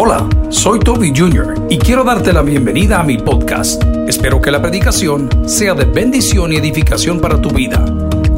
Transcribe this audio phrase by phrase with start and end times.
[0.00, 1.66] Hola, soy Toby Jr.
[1.68, 3.82] y quiero darte la bienvenida a mi podcast.
[4.06, 7.84] Espero que la predicación sea de bendición y edificación para tu vida.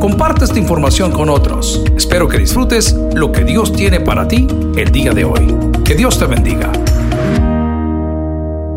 [0.00, 1.84] Comparte esta información con otros.
[1.94, 5.54] Espero que disfrutes lo que Dios tiene para ti el día de hoy.
[5.84, 6.72] Que Dios te bendiga.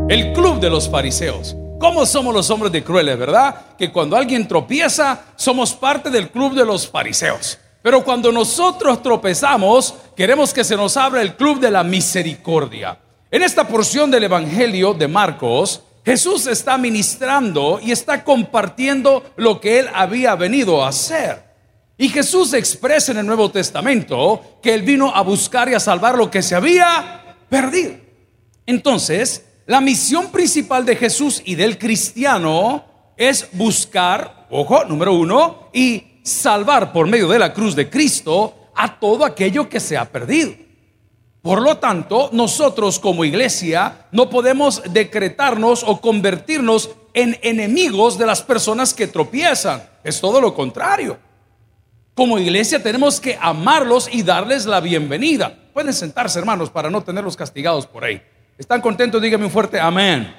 [0.09, 1.55] El club de los fariseos.
[1.79, 3.55] ¿Cómo somos los hombres de crueles, verdad?
[3.79, 7.59] Que cuando alguien tropieza, somos parte del club de los fariseos.
[7.83, 12.97] Pero cuando nosotros tropezamos, queremos que se nos abra el club de la misericordia.
[13.29, 19.79] En esta porción del Evangelio de Marcos, Jesús está ministrando y está compartiendo lo que
[19.79, 21.43] él había venido a hacer.
[21.97, 26.17] Y Jesús expresa en el Nuevo Testamento que él vino a buscar y a salvar
[26.17, 27.95] lo que se había perdido.
[28.65, 32.85] Entonces, la misión principal de Jesús y del cristiano
[33.17, 38.99] es buscar, ojo, número uno, y salvar por medio de la cruz de Cristo a
[38.99, 40.53] todo aquello que se ha perdido.
[41.41, 48.41] Por lo tanto, nosotros como iglesia no podemos decretarnos o convertirnos en enemigos de las
[48.41, 49.83] personas que tropiezan.
[50.03, 51.17] Es todo lo contrario.
[52.15, 55.53] Como iglesia tenemos que amarlos y darles la bienvenida.
[55.73, 58.21] Pueden sentarse, hermanos, para no tenerlos castigados por ahí.
[58.57, 59.21] ¿Están contentos?
[59.21, 60.33] Díganme un fuerte amén.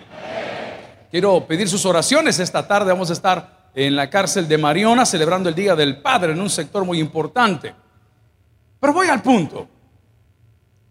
[1.11, 2.93] Quiero pedir sus oraciones esta tarde.
[2.93, 6.51] Vamos a estar en la cárcel de Mariona celebrando el Día del Padre en un
[6.51, 7.75] sector muy importante.
[8.81, 9.69] Pero voy al punto.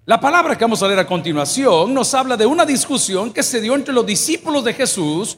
[0.06, 3.62] La palabra que vamos a leer a continuación nos habla de una discusión que se
[3.62, 5.38] dio entre los discípulos de Jesús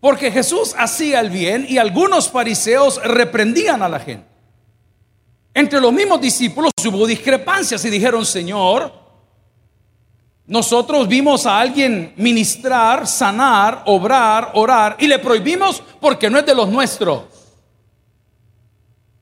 [0.00, 4.26] porque Jesús hacía el bien y algunos fariseos reprendían a la gente.
[5.52, 8.92] Entre los mismos discípulos hubo discrepancias y dijeron, Señor,
[10.46, 16.54] nosotros vimos a alguien ministrar, sanar, obrar, orar y le prohibimos porque no es de
[16.54, 17.24] los nuestros.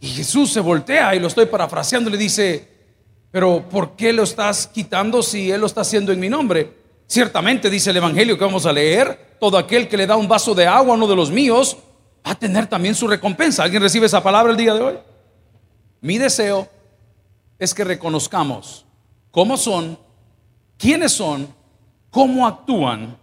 [0.01, 2.69] Y Jesús se voltea y lo estoy parafraseando le dice,
[3.31, 6.85] pero ¿por qué lo estás quitando si Él lo está haciendo en mi nombre?
[7.07, 10.55] Ciertamente dice el Evangelio que vamos a leer, todo aquel que le da un vaso
[10.55, 11.79] de agua a uno de los míos
[12.27, 13.63] va a tener también su recompensa.
[13.63, 14.99] ¿Alguien recibe esa palabra el día de hoy?
[16.03, 16.69] Mi deseo
[17.59, 18.85] es que reconozcamos
[19.31, 19.99] cómo son
[20.79, 21.49] quiénes son,
[22.11, 23.17] cómo actúan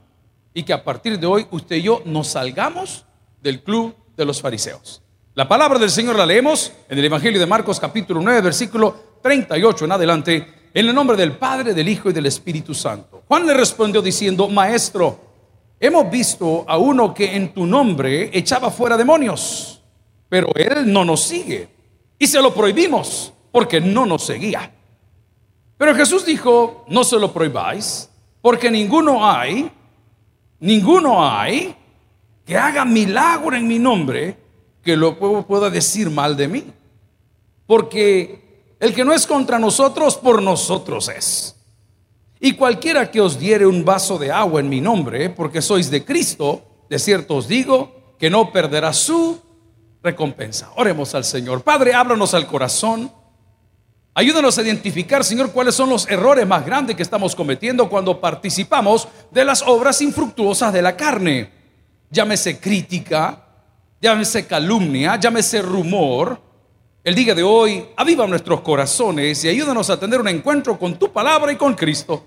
[0.53, 3.05] y que a partir de hoy usted y yo nos salgamos
[3.41, 5.01] del club de los fariseos.
[5.33, 9.85] La palabra del Señor la leemos en el Evangelio de Marcos capítulo 9 versículo 38
[9.85, 13.23] en adelante, en el nombre del Padre, del Hijo y del Espíritu Santo.
[13.27, 15.19] Juan le respondió diciendo, Maestro,
[15.79, 19.81] hemos visto a uno que en tu nombre echaba fuera demonios,
[20.27, 21.69] pero él no nos sigue
[22.19, 24.71] y se lo prohibimos porque no nos seguía.
[25.81, 28.07] Pero Jesús dijo, no se lo prohibáis,
[28.39, 29.71] porque ninguno hay,
[30.59, 31.75] ninguno hay
[32.45, 34.37] que haga milagro en mi nombre
[34.83, 36.65] que lo pueda decir mal de mí.
[37.65, 41.55] Porque el que no es contra nosotros, por nosotros es.
[42.39, 46.05] Y cualquiera que os diere un vaso de agua en mi nombre, porque sois de
[46.05, 49.41] Cristo, de cierto os digo que no perderá su
[50.03, 50.73] recompensa.
[50.75, 51.63] Oremos al Señor.
[51.63, 53.11] Padre, ábranos al corazón.
[54.13, 59.07] Ayúdanos a identificar, Señor, cuáles son los errores más grandes que estamos cometiendo cuando participamos
[59.31, 61.49] de las obras infructuosas de la carne.
[62.09, 63.45] Llámese crítica,
[64.01, 66.41] llámese calumnia, llámese rumor.
[67.05, 71.13] El día de hoy, aviva nuestros corazones y ayúdanos a tener un encuentro con tu
[71.13, 72.25] palabra y con Cristo.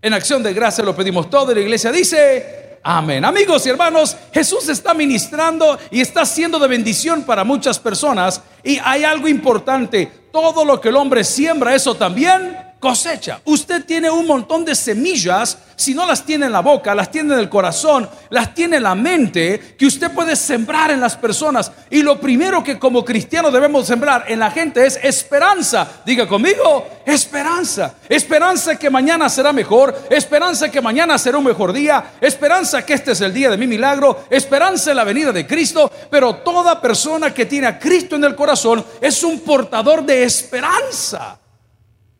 [0.00, 3.24] En acción de gracia lo pedimos todo y la iglesia dice, amén.
[3.24, 8.42] Amigos y hermanos, Jesús está ministrando y está siendo de bendición para muchas personas.
[8.62, 13.40] Y hay algo importante, todo lo que el hombre siembra, eso también cosecha.
[13.44, 17.32] Usted tiene un montón de semillas, si no las tiene en la boca, las tiene
[17.32, 21.70] en el corazón, las tiene en la mente, que usted puede sembrar en las personas.
[21.90, 25.86] Y lo primero que como cristiano debemos sembrar en la gente es esperanza.
[26.04, 27.94] Diga conmigo, esperanza.
[28.08, 33.12] Esperanza que mañana será mejor, esperanza que mañana será un mejor día, esperanza que este
[33.12, 35.88] es el día de mi milagro, esperanza en la venida de Cristo.
[36.10, 41.38] Pero toda persona que tiene a Cristo en el corazón es un portador de esperanza.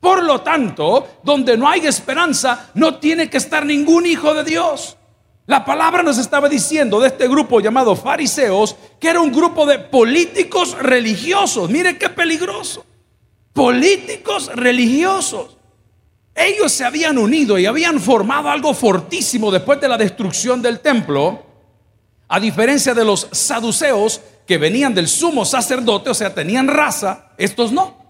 [0.03, 4.97] Por lo tanto, donde no hay esperanza, no tiene que estar ningún hijo de Dios.
[5.47, 9.79] La palabra nos estaba diciendo de este grupo llamado fariseos que era un grupo de
[9.79, 11.71] políticos religiosos.
[11.71, 12.85] Mire qué peligroso.
[13.53, 15.57] Políticos religiosos.
[16.35, 21.47] Ellos se habían unido y habían formado algo fortísimo después de la destrucción del templo.
[22.27, 27.71] A diferencia de los saduceos que venían del sumo sacerdote, o sea, tenían raza, estos
[27.71, 28.02] no.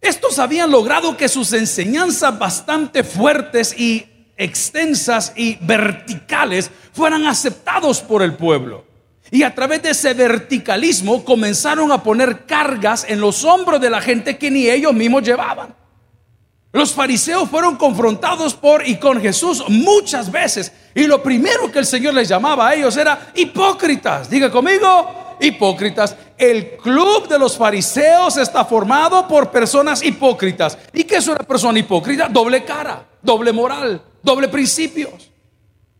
[0.00, 4.06] Estos habían logrado que sus enseñanzas bastante fuertes y
[4.36, 8.84] extensas y verticales fueran aceptados por el pueblo.
[9.30, 14.00] Y a través de ese verticalismo comenzaron a poner cargas en los hombros de la
[14.00, 15.74] gente que ni ellos mismos llevaban.
[16.72, 20.72] Los fariseos fueron confrontados por y con Jesús muchas veces.
[20.94, 24.28] Y lo primero que el Señor les llamaba a ellos era hipócritas.
[24.28, 26.16] Diga conmigo, hipócritas.
[26.36, 30.78] El club de los fariseos está formado por personas hipócritas.
[30.92, 32.28] ¿Y qué es una persona hipócrita?
[32.28, 35.30] Doble cara, doble moral, doble principios.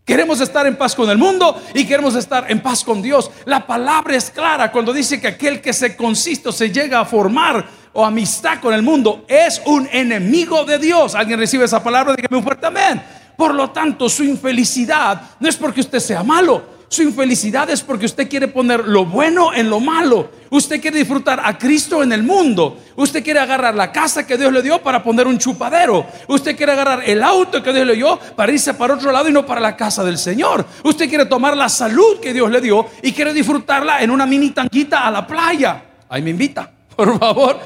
[0.07, 3.29] Queremos estar en paz con el mundo y queremos estar en paz con Dios.
[3.45, 7.05] La palabra es clara cuando dice que aquel que se consiste o se llega a
[7.05, 11.17] formar o amistad con el mundo es un enemigo de Dios.
[11.17, 12.15] ¿Alguien recibe esa palabra?
[12.15, 13.03] Dígame un fuerte amén.
[13.37, 18.07] Por lo tanto, su infelicidad no es porque usted sea malo, su infelicidad es porque
[18.07, 20.31] usted quiere poner lo bueno en lo malo.
[20.51, 22.79] Usted quiere disfrutar a Cristo en el mundo.
[22.95, 26.07] Usted quiere agarrar la casa que Dios le dio para poner un chupadero.
[26.29, 29.33] Usted quiere agarrar el auto que Dios le dio para irse para otro lado y
[29.33, 30.65] no para la casa del Señor.
[30.85, 34.51] Usted quiere tomar la salud que Dios le dio y quiere disfrutarla en una mini
[34.51, 35.83] tanquita a la playa.
[36.09, 37.59] Ahí me invita, por favor.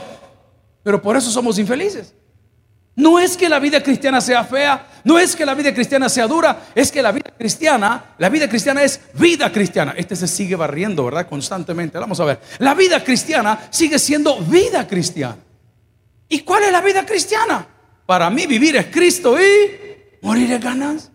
[0.82, 2.14] Pero por eso somos infelices.
[3.00, 6.26] No es que la vida cristiana sea fea, no es que la vida cristiana sea
[6.26, 9.94] dura, es que la vida cristiana, la vida cristiana es vida cristiana.
[9.96, 11.26] Este se sigue barriendo, ¿verdad?
[11.26, 11.98] Constantemente.
[11.98, 12.40] Vamos a ver.
[12.58, 15.38] La vida cristiana sigue siendo vida cristiana.
[16.28, 17.66] ¿Y cuál es la vida cristiana?
[18.04, 21.10] Para mí vivir es Cristo y morir es ganas.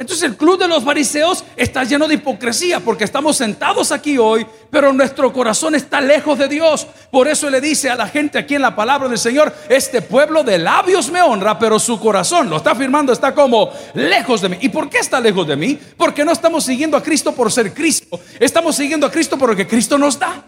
[0.00, 4.46] Entonces el club de los fariseos está lleno de hipocresía porque estamos sentados aquí hoy,
[4.70, 6.86] pero nuestro corazón está lejos de Dios.
[7.10, 10.42] Por eso le dice a la gente aquí en la palabra del Señor, este pueblo
[10.42, 14.56] de labios me honra, pero su corazón, lo está afirmando, está como lejos de mí.
[14.62, 15.78] ¿Y por qué está lejos de mí?
[15.98, 19.56] Porque no estamos siguiendo a Cristo por ser Cristo, estamos siguiendo a Cristo por lo
[19.56, 20.42] que Cristo nos da.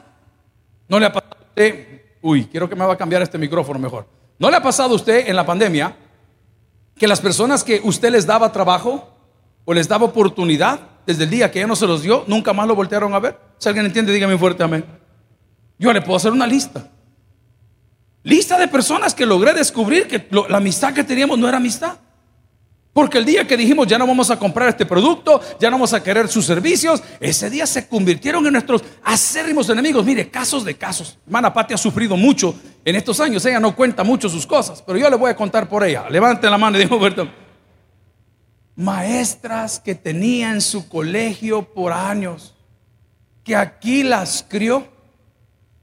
[0.89, 1.87] ¿No le ha pasado a usted?
[2.23, 4.07] Uy, quiero que me va a cambiar este micrófono mejor.
[4.39, 5.95] ¿No le ha pasado a usted en la pandemia
[6.97, 9.12] que las personas que usted les daba trabajo,
[9.65, 12.67] o les daba oportunidad desde el día que ya no se los dio, nunca más
[12.67, 13.39] lo voltearon a ver.
[13.59, 14.85] Si alguien entiende, dígame fuerte amén.
[15.79, 16.89] Yo le puedo hacer una lista.
[18.23, 21.97] Lista de personas que logré descubrir que la amistad que teníamos no era amistad.
[22.93, 25.95] Porque el día que dijimos ya no vamos a comprar este producto, ya no vamos
[25.95, 30.05] a querer sus servicios, ese día se convirtieron en nuestros acérrimos enemigos.
[30.05, 31.19] Mire, casos de casos.
[31.27, 32.55] Hermana Pati ha sufrido mucho
[32.85, 33.45] en estos años.
[33.47, 36.05] Ella no cuenta mucho sus cosas, pero yo le voy a contar por ella.
[36.11, 36.99] Levante la mano y digo,
[38.77, 42.55] maestras que tenía en su colegio por años,
[43.45, 44.87] que aquí las crió,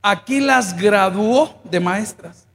[0.02, 2.48] aquí las graduó de maestras,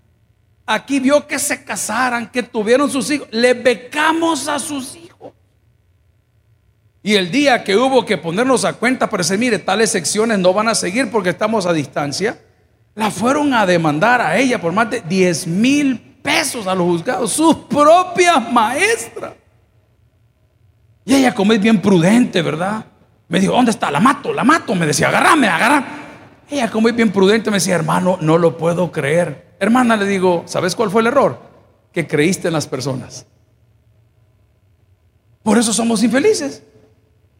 [0.67, 5.33] aquí vio que se casaran, que tuvieron sus hijos, le becamos a sus hijos.
[7.03, 10.55] Y el día que hubo que ponernos a cuenta para decir, mire, tales secciones no
[10.55, 12.41] van a seguir porque estamos a distancia,
[12.95, 17.33] la fueron a demandar a ella por más de 10 mil pesos a los juzgados,
[17.33, 19.35] sus propias maestras.
[21.05, 22.87] Y ella como es bien prudente, ¿verdad?
[23.29, 23.91] Me dijo, ¿dónde está?
[23.91, 24.75] La mato, la mato.
[24.75, 25.87] Me decía, agárrame, agárrame.
[26.51, 29.57] Ella como es bien prudente me decía, hermano, no lo puedo creer.
[29.59, 31.41] Hermana, le digo, ¿sabes cuál fue el error?
[31.93, 33.27] Que creíste en las personas.
[35.43, 36.63] Por eso somos infelices.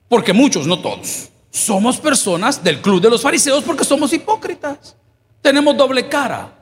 [0.09, 4.97] Porque muchos, no todos, somos personas del club de los fariseos porque somos hipócritas.
[5.41, 6.53] Tenemos doble cara.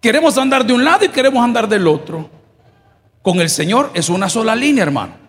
[0.00, 2.28] Queremos andar de un lado y queremos andar del otro.
[3.22, 5.19] Con el Señor es una sola línea, hermano.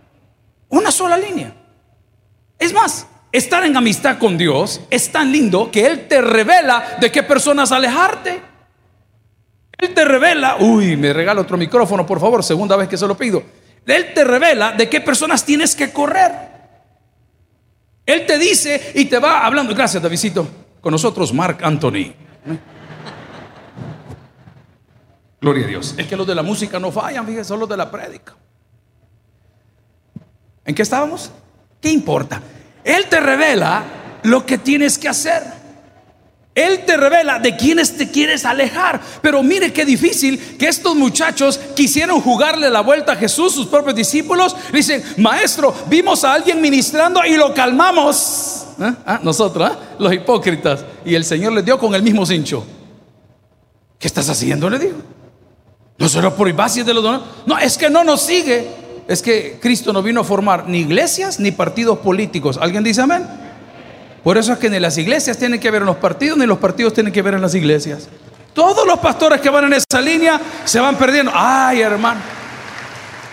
[0.71, 1.53] Una sola línea.
[2.57, 7.11] Es más, estar en amistad con Dios es tan lindo que Él te revela de
[7.11, 8.41] qué personas alejarte.
[9.77, 13.17] Él te revela, uy, me regala otro micrófono, por favor, segunda vez que se lo
[13.17, 13.43] pido.
[13.85, 16.31] Él te revela de qué personas tienes que correr.
[18.05, 19.73] Él te dice y te va hablando.
[19.73, 20.47] Gracias, Davidito.
[20.79, 22.13] Con nosotros, Mark Anthony.
[25.41, 25.95] Gloria a Dios.
[25.97, 28.35] Es que los de la música no fallan, fíjense, son los de la prédica.
[30.65, 31.31] ¿En qué estábamos?
[31.79, 32.41] ¿Qué importa?
[32.83, 33.83] Él te revela
[34.23, 35.61] lo que tienes que hacer.
[36.53, 39.01] Él te revela de quiénes te quieres alejar.
[39.21, 43.95] Pero mire qué difícil que estos muchachos quisieron jugarle la vuelta a Jesús, sus propios
[43.95, 44.55] discípulos.
[44.73, 48.67] Dicen, maestro, vimos a alguien ministrando y lo calmamos.
[48.79, 48.93] ¿Eh?
[49.05, 49.75] Ah, nosotros, ¿eh?
[49.99, 50.83] los hipócritas.
[51.05, 52.65] Y el Señor le dio con el mismo cincho.
[53.97, 54.69] ¿Qué estás haciendo?
[54.69, 54.97] Le dijo.
[55.97, 57.21] No solo por bases de los donos.
[57.45, 61.39] No, es que no nos sigue es que Cristo no vino a formar ni iglesias
[61.39, 62.57] ni partidos políticos.
[62.61, 63.25] ¿Alguien dice amén?
[64.23, 66.59] Por eso es que ni las iglesias tienen que ver en los partidos, ni los
[66.59, 68.07] partidos tienen que ver en las iglesias.
[68.53, 71.31] Todos los pastores que van en esa línea se van perdiendo.
[71.33, 72.19] Ay, hermano.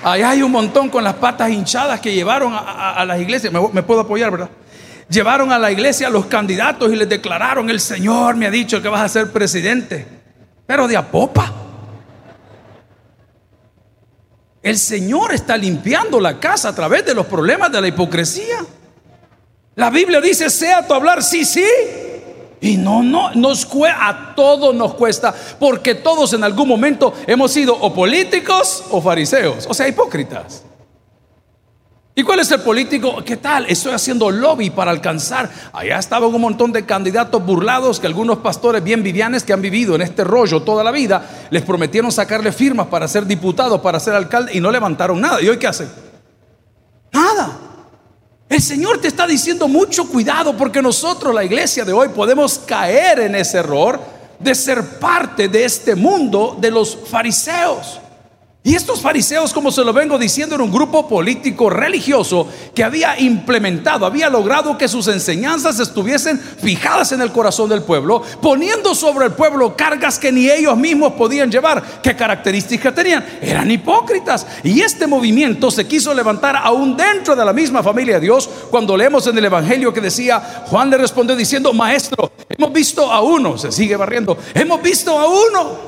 [0.02, 3.52] Ahí hay un montón con las patas hinchadas que llevaron a, las iglesias.
[3.52, 4.48] Me, puedo apoyar, ¿verdad?
[5.08, 8.80] Llevaron a la iglesia a los candidatos y les declararon: El Señor me ha dicho
[8.80, 10.06] que vas a ser presidente.
[10.66, 11.52] Pero de a popa.
[14.62, 18.64] El Señor está limpiando la casa a través de los problemas de la hipocresía.
[19.76, 21.64] La Biblia dice, sea tu hablar sí, sí,
[22.60, 27.52] Y no, no, nos cuesta, a todos nos cuesta, porque todos en algún momento hemos
[27.52, 30.64] sido o políticos o fariseos, o sea, hipócritas.
[32.18, 33.22] ¿Y cuál es el político?
[33.24, 33.66] ¿Qué tal?
[33.66, 35.48] Estoy haciendo lobby para alcanzar.
[35.72, 39.94] Allá estaban un montón de candidatos burlados que algunos pastores bien vivianes que han vivido
[39.94, 44.14] en este rollo toda la vida les prometieron sacarle firmas para ser diputado, para ser
[44.14, 45.40] alcalde y no levantaron nada.
[45.40, 45.88] ¿Y hoy qué hacen?
[47.12, 47.56] Nada.
[48.48, 53.20] El Señor te está diciendo mucho cuidado porque nosotros, la iglesia de hoy, podemos caer
[53.20, 54.00] en ese error
[54.40, 58.00] de ser parte de este mundo de los fariseos.
[58.64, 63.18] Y estos fariseos, como se lo vengo diciendo, era un grupo político religioso que había
[63.18, 69.26] implementado, había logrado que sus enseñanzas estuviesen fijadas en el corazón del pueblo, poniendo sobre
[69.26, 72.02] el pueblo cargas que ni ellos mismos podían llevar.
[72.02, 73.24] ¿Qué características tenían?
[73.40, 74.44] Eran hipócritas.
[74.64, 78.96] Y este movimiento se quiso levantar aún dentro de la misma familia de Dios cuando
[78.96, 83.56] leemos en el Evangelio que decía, Juan le respondió diciendo, maestro, hemos visto a uno,
[83.56, 85.87] se sigue barriendo, hemos visto a uno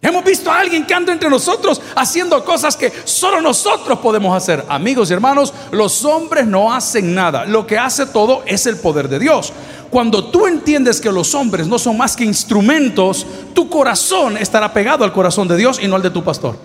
[0.00, 4.64] Hemos visto a alguien que anda entre nosotros haciendo cosas que solo nosotros podemos hacer.
[4.68, 7.44] Amigos y hermanos, los hombres no hacen nada.
[7.44, 9.52] Lo que hace todo es el poder de Dios.
[9.90, 15.02] Cuando tú entiendes que los hombres no son más que instrumentos, tu corazón estará pegado
[15.02, 16.56] al corazón de Dios y no al de tu pastor.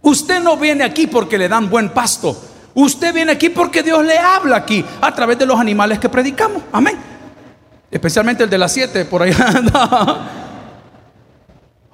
[0.00, 2.40] Usted no viene aquí porque le dan buen pasto.
[2.72, 6.62] Usted viene aquí porque Dios le habla aquí a través de los animales que predicamos.
[6.72, 6.96] Amén.
[7.90, 10.34] Especialmente el de las siete por allá.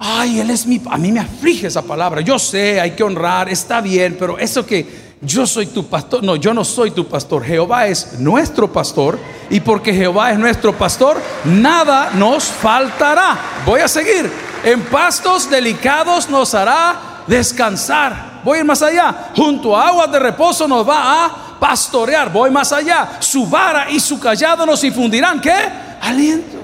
[0.06, 0.78] Ay, Él es mi...
[0.90, 2.20] A mí me aflige esa palabra.
[2.20, 6.36] Yo sé, hay que honrar, está bien, pero eso que yo soy tu pastor, no,
[6.36, 7.42] yo no soy tu pastor.
[7.42, 9.18] Jehová es nuestro pastor
[9.48, 13.38] y porque Jehová es nuestro pastor, nada nos faltará.
[13.64, 14.30] Voy a seguir.
[14.62, 18.42] En pastos delicados nos hará descansar.
[18.44, 19.32] Voy a ir más allá.
[19.34, 22.30] Junto a aguas de reposo nos va a pastorear.
[22.30, 23.16] Voy más allá.
[23.20, 25.40] Su vara y su callado nos infundirán.
[25.40, 25.56] ¿Qué?
[26.02, 26.63] Aliento.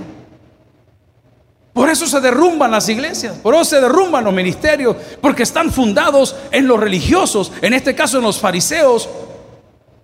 [1.73, 6.35] Por eso se derrumban las iglesias, por eso se derrumban los ministerios, porque están fundados
[6.51, 9.09] en los religiosos, en este caso en los fariseos,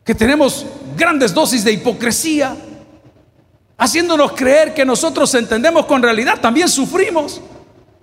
[0.04, 0.64] que tenemos
[0.96, 2.56] grandes dosis de hipocresía,
[3.76, 7.40] haciéndonos creer que nosotros entendemos con realidad, también sufrimos.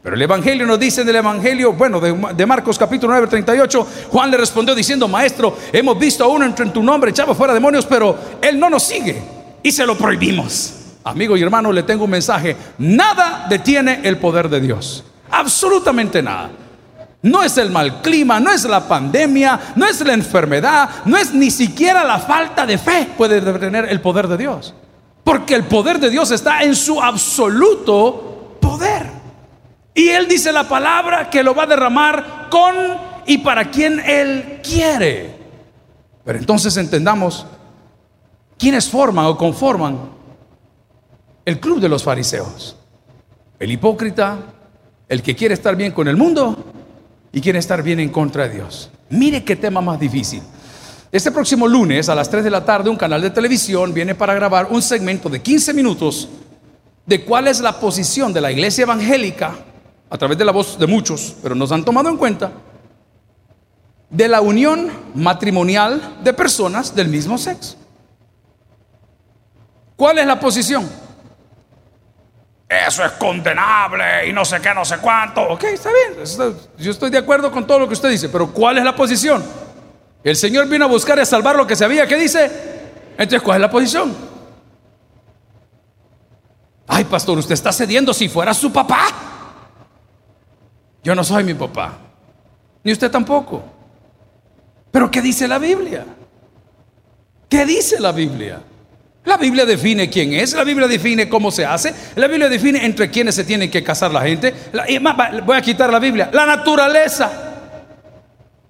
[0.03, 4.29] Pero el Evangelio nos dice en el Evangelio, bueno, de, Marcos capítulo 9, 38, Juan
[4.29, 7.85] le respondió diciendo, maestro, hemos visto a uno entre en tu nombre echaba fuera demonios,
[7.85, 9.23] pero él no nos sigue
[9.63, 10.82] y se lo prohibimos.
[11.03, 12.55] Amigo y hermano, le tengo un mensaje.
[12.77, 15.03] Nada detiene el poder de Dios.
[15.31, 16.49] Absolutamente nada.
[17.23, 21.33] No es el mal clima, no es la pandemia, no es la enfermedad, no es
[21.33, 24.73] ni siquiera la falta de fe puede detener el poder de Dios.
[25.23, 29.09] Porque el poder de Dios está en su absoluto poder.
[29.93, 32.75] Y Él dice la palabra que lo va a derramar con
[33.25, 35.33] y para quien Él quiere.
[36.25, 37.45] Pero entonces entendamos
[38.57, 39.97] quiénes forman o conforman
[41.45, 42.75] el club de los fariseos.
[43.59, 44.37] El hipócrita,
[45.07, 46.57] el que quiere estar bien con el mundo
[47.31, 48.89] y quiere estar bien en contra de Dios.
[49.09, 50.41] Mire qué tema más difícil.
[51.11, 54.33] Este próximo lunes a las 3 de la tarde un canal de televisión viene para
[54.33, 56.27] grabar un segmento de 15 minutos
[57.05, 59.53] de cuál es la posición de la iglesia evangélica,
[60.09, 62.51] a través de la voz de muchos, pero nos han tomado en cuenta,
[64.09, 67.75] de la unión matrimonial de personas del mismo sexo.
[69.95, 70.87] ¿Cuál es la posición?
[72.87, 75.41] Eso es condenable y no sé qué, no sé cuánto.
[75.41, 76.25] Ok, está bien.
[76.77, 79.43] Yo estoy de acuerdo con todo lo que usted dice, pero ¿cuál es la posición?
[80.23, 82.07] El Señor vino a buscar y a salvar lo que se había.
[82.07, 82.49] ¿Qué dice?
[83.11, 84.15] Entonces, ¿cuál es la posición?
[86.87, 89.07] Ay, pastor, usted está cediendo si fuera su papá.
[91.03, 91.97] Yo no soy mi papá,
[92.83, 93.63] ni usted tampoco.
[94.91, 96.05] Pero ¿qué dice la Biblia?
[97.49, 98.61] ¿Qué dice la Biblia?
[99.25, 103.09] La Biblia define quién es, la Biblia define cómo se hace, la Biblia define entre
[103.09, 104.53] quiénes se tiene que casar la gente.
[105.45, 107.51] voy a quitar la Biblia, la naturaleza.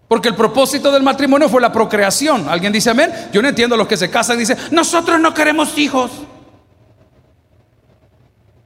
[0.07, 2.47] Porque el propósito del matrimonio fue la procreación.
[2.47, 3.11] ¿Alguien dice amén?
[3.31, 6.11] Yo no entiendo a los que se casan y dicen, nosotros no queremos hijos.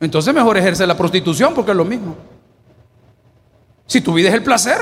[0.01, 2.17] Entonces mejor ejerce la prostitución porque es lo mismo.
[3.85, 4.77] Si tu vida es el placer,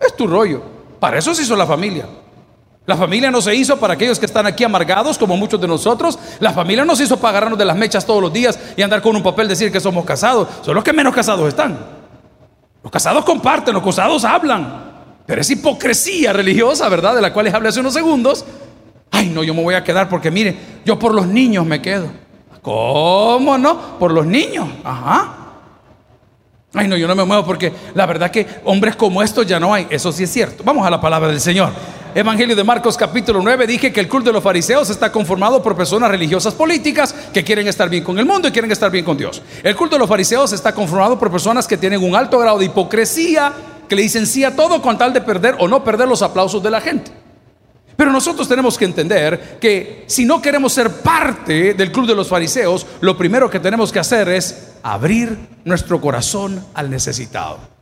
[0.00, 0.62] es tu rollo.
[0.98, 2.06] Para eso se hizo la familia.
[2.88, 6.18] La familia no se hizo para aquellos que están aquí amargados, como muchos de nosotros.
[6.40, 9.02] La familia no se hizo para agarrarnos de las mechas todos los días y andar
[9.02, 10.48] con un papel decir que somos casados.
[10.62, 11.78] Son los que menos casados están.
[12.82, 14.84] Los casados comparten, los casados hablan.
[15.26, 17.14] Pero es hipocresía religiosa, ¿verdad?
[17.14, 18.46] De la cual les hablé hace unos segundos.
[19.10, 22.06] Ay, no, yo me voy a quedar porque mire, yo por los niños me quedo.
[22.62, 23.98] ¿Cómo no?
[23.98, 24.66] Por los niños.
[24.82, 25.34] Ajá.
[26.72, 29.74] Ay, no, yo no me muevo porque la verdad que hombres como estos ya no
[29.74, 29.86] hay.
[29.90, 30.64] Eso sí es cierto.
[30.64, 31.97] Vamos a la palabra del Señor.
[32.14, 35.76] Evangelio de Marcos capítulo 9 dije que el culto de los fariseos está conformado por
[35.76, 39.16] personas religiosas políticas que quieren estar bien con el mundo y quieren estar bien con
[39.16, 39.42] Dios.
[39.62, 42.64] El culto de los fariseos está conformado por personas que tienen un alto grado de
[42.64, 43.52] hipocresía,
[43.88, 46.62] que le dicen sí a todo con tal de perder o no perder los aplausos
[46.62, 47.10] de la gente.
[47.94, 52.28] Pero nosotros tenemos que entender que si no queremos ser parte del club de los
[52.28, 57.77] fariseos, lo primero que tenemos que hacer es abrir nuestro corazón al necesitado.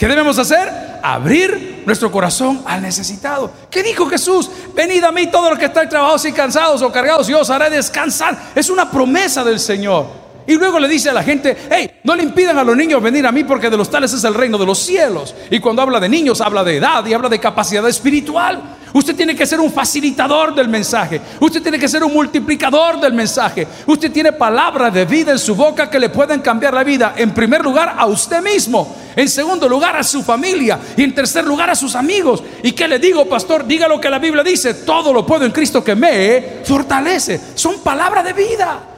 [0.00, 0.98] ¿Qué debemos hacer?
[1.02, 3.52] Abrir nuestro corazón al necesitado.
[3.70, 4.50] ¿Qué dijo Jesús?
[4.74, 7.68] Venid a mí todos los que están trabajados y cansados o cargados y os haré
[7.68, 8.34] descansar.
[8.54, 10.06] Es una promesa del Señor.
[10.46, 13.26] Y luego le dice a la gente, hey, no le impidan a los niños venir
[13.26, 15.34] a mí porque de los tales es el reino de los cielos.
[15.50, 18.78] Y cuando habla de niños, habla de edad y habla de capacidad espiritual.
[18.92, 21.20] Usted tiene que ser un facilitador del mensaje.
[21.38, 23.66] Usted tiene que ser un multiplicador del mensaje.
[23.86, 27.14] Usted tiene palabras de vida en su boca que le pueden cambiar la vida.
[27.16, 28.96] En primer lugar, a usted mismo.
[29.14, 30.78] En segundo lugar, a su familia.
[30.96, 32.42] Y en tercer lugar, a sus amigos.
[32.62, 33.66] ¿Y qué le digo, pastor?
[33.66, 34.74] Diga lo que la Biblia dice.
[34.74, 37.40] Todo lo puedo en Cristo que me fortalece.
[37.54, 38.89] Son palabras de vida.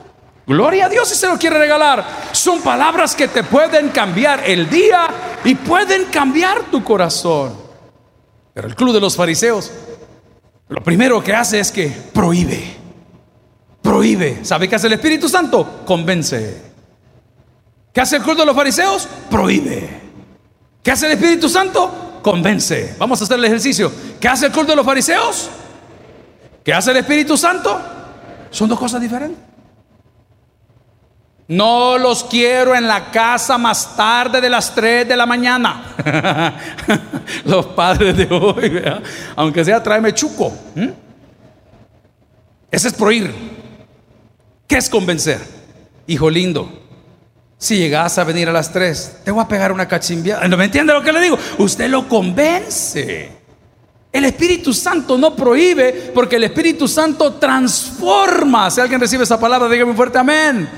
[0.47, 2.05] Gloria a Dios si se lo quiere regalar.
[2.33, 5.09] Son palabras que te pueden cambiar el día
[5.45, 7.57] y pueden cambiar tu corazón.
[8.53, 9.71] Pero el club de los fariseos,
[10.69, 12.77] lo primero que hace es que prohíbe.
[13.81, 14.45] Prohíbe.
[14.45, 15.83] ¿Sabe qué hace el Espíritu Santo?
[15.85, 16.73] Convence.
[17.93, 19.09] ¿Qué hace el club de los fariseos?
[19.31, 20.01] Prohíbe.
[20.83, 22.21] ¿Qué hace el Espíritu Santo?
[22.23, 22.97] Convence.
[22.99, 23.93] Vamos a hacer el ejercicio.
[24.21, 25.51] ¿Qué hace el club de los fariseos?
[26.65, 27.81] ¿Qué hace el Espíritu Santo?
[28.51, 29.52] Son dos cosas diferentes.
[31.49, 36.57] No los quiero en la casa más tarde de las 3 de la mañana.
[37.45, 38.83] los padres de hoy,
[39.37, 40.53] aunque sea tráeme chuco.
[42.71, 43.35] Ese es prohibir.
[44.67, 45.41] ¿Qué es convencer?
[46.07, 46.83] Hijo lindo,
[47.59, 50.41] si llegas a venir a las 3, te voy a pegar una cachimbia.
[50.49, 51.39] ¿No me entiende lo que le digo?
[51.59, 53.31] Usted lo convence.
[54.11, 58.71] El Espíritu Santo no prohíbe porque el Espíritu Santo transforma.
[58.71, 60.69] Si alguien recibe esa palabra, dígame fuerte amén.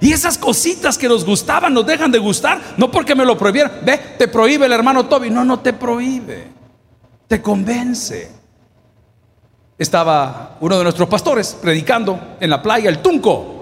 [0.00, 3.72] Y esas cositas que nos gustaban nos dejan de gustar, no porque me lo prohibieran.
[3.82, 5.30] Ve, te prohíbe el hermano Toby.
[5.30, 6.48] No, no te prohíbe.
[7.26, 8.30] Te convence.
[9.78, 13.56] Estaba uno de nuestros pastores predicando en la playa, el Tunco.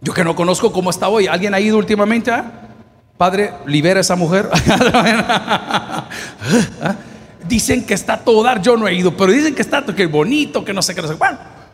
[0.00, 1.26] Yo que no conozco cómo está hoy.
[1.26, 2.30] ¿Alguien ha ido últimamente?
[2.30, 2.68] Ah?
[3.16, 4.48] Padre, libera a esa mujer.
[7.48, 8.62] dicen que está todo dar.
[8.62, 11.02] Yo no he ido, pero dicen que está que bonito, que no sé qué.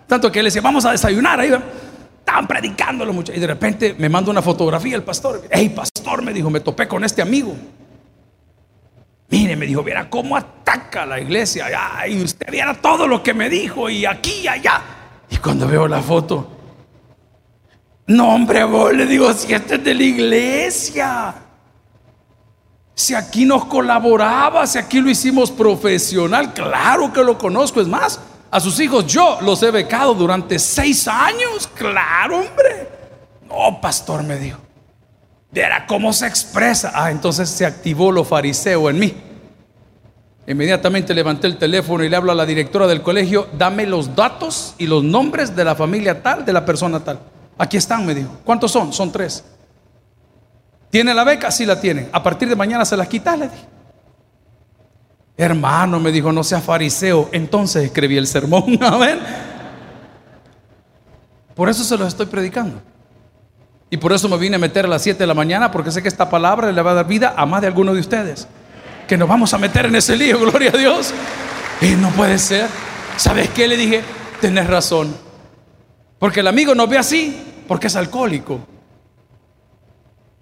[0.06, 1.52] Tanto que él decía, vamos a desayunar ahí.
[2.24, 3.34] Estaban predicándolo mucho.
[3.34, 5.42] Y de repente me manda una fotografía el pastor.
[5.50, 7.54] Hey, pastor, me dijo, me topé con este amigo.
[9.28, 11.66] Mire, me dijo, viera cómo ataca la iglesia.
[12.08, 13.90] Y usted viera todo lo que me dijo.
[13.90, 14.80] Y aquí y allá.
[15.28, 16.50] Y cuando veo la foto,
[18.06, 21.34] no, hombre, vos le digo, si este es de la iglesia.
[22.94, 27.82] Si aquí nos colaboraba, si aquí lo hicimos profesional, claro que lo conozco.
[27.82, 28.18] Es más,
[28.54, 31.68] a sus hijos yo los he becado durante seis años.
[31.74, 32.88] Claro, hombre.
[33.48, 34.60] No, pastor, me dijo.
[35.50, 36.92] Verá cómo se expresa.
[36.94, 39.14] Ah, entonces se activó lo fariseo en mí.
[40.46, 44.76] Inmediatamente levanté el teléfono y le hablo a la directora del colegio, dame los datos
[44.78, 47.18] y los nombres de la familia tal, de la persona tal.
[47.58, 48.38] Aquí están, me dijo.
[48.44, 48.92] ¿Cuántos son?
[48.92, 49.42] Son tres.
[50.90, 51.50] ¿Tiene la beca?
[51.50, 52.08] Sí la tiene.
[52.12, 53.73] A partir de mañana se las quita, le dije.
[55.36, 57.28] Hermano, me dijo, no sea fariseo.
[57.32, 58.78] Entonces escribí el sermón.
[58.82, 59.18] Amén.
[61.54, 62.80] Por eso se los estoy predicando.
[63.90, 66.02] Y por eso me vine a meter a las 7 de la mañana, porque sé
[66.02, 68.48] que esta palabra le va a dar vida a más de alguno de ustedes.
[69.06, 71.12] Que nos vamos a meter en ese lío, gloria a Dios.
[71.80, 72.68] Y no puede ser.
[73.16, 73.68] ¿Sabes qué?
[73.68, 74.02] Le dije,
[74.40, 75.14] tenés razón.
[76.18, 78.60] Porque el amigo nos ve así, porque es alcohólico.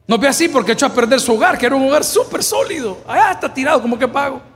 [0.06, 2.98] Nos ve así porque echó a perder su hogar, que era un hogar súper sólido.
[3.06, 4.51] Allá está tirado, como que pago.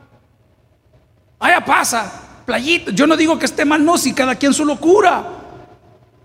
[1.39, 2.13] Allá pasa,
[2.45, 2.91] playita.
[2.93, 5.25] Yo no digo que esté mal, no, si cada quien su locura.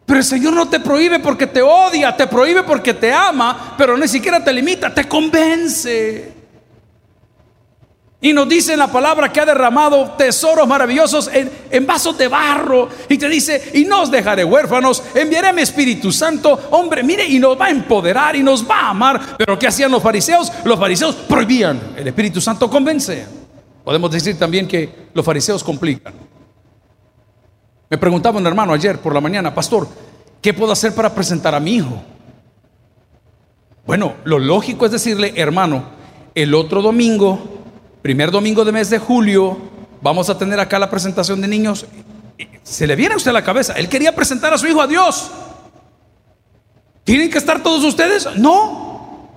[0.05, 3.97] Pero el Señor no te prohíbe porque te odia, te prohíbe porque te ama, pero
[3.97, 6.33] ni siquiera te limita, te convence.
[8.23, 12.27] Y nos dice en la palabra que ha derramado tesoros maravillosos en, en, vasos de
[12.27, 12.87] barro.
[13.09, 16.67] Y te dice, y no os dejaré huérfanos, enviaré mi Espíritu Santo.
[16.69, 19.37] Hombre, mire, y nos va a empoderar y nos va a amar.
[19.37, 20.51] Pero ¿qué hacían los fariseos?
[20.65, 21.81] Los fariseos prohibían.
[21.95, 23.40] El Espíritu Santo convence.
[23.83, 26.13] Podemos decir también que los fariseos complican.
[27.89, 29.87] Me preguntaba un hermano ayer por la mañana, pastor,
[30.41, 32.01] ¿qué puedo hacer para presentar a mi hijo?
[33.85, 35.83] Bueno, lo lógico es decirle, hermano,
[36.33, 37.39] el otro domingo,
[38.01, 39.57] primer domingo de mes de julio,
[40.01, 41.85] vamos a tener acá la presentación de niños.
[42.63, 44.87] Se le viene a usted a la cabeza, él quería presentar a su hijo a
[44.87, 45.29] Dios.
[47.03, 48.27] ¿Tienen que estar todos ustedes?
[48.37, 49.29] No.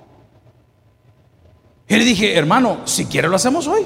[1.87, 3.85] Y le dije, hermano, si quiere lo hacemos hoy.